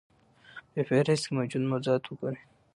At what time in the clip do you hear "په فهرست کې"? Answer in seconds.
0.71-1.33